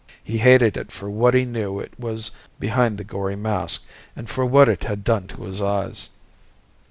He 0.23 0.39
hated 0.39 0.77
it 0.77 0.91
for 0.91 1.11
what 1.11 1.35
he 1.35 1.45
knew 1.45 1.79
it 1.79 1.91
was 1.99 2.31
behind 2.59 2.97
the 2.97 3.03
gory 3.03 3.35
mask, 3.35 3.85
and 4.15 4.27
for 4.27 4.47
what 4.47 4.67
it 4.67 4.83
had 4.83 5.03
done 5.03 5.27
to 5.27 5.43
his 5.43 5.61
eyes. 5.61 6.09